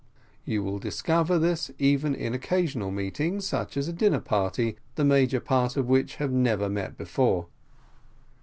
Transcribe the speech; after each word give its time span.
You 0.45 0.63
will 0.63 0.79
discover 0.79 1.37
this 1.37 1.69
even 1.77 2.15
in 2.15 2.33
occasional 2.33 2.89
meetings, 2.89 3.45
such 3.45 3.77
as 3.77 3.87
a 3.87 3.93
dinner 3.93 4.19
party, 4.19 4.77
the 4.95 5.05
major 5.05 5.39
part 5.39 5.77
of 5.77 5.85
which 5.89 6.15
have 6.15 6.31
never 6.31 6.67
met 6.69 6.97
before. 6.97 7.45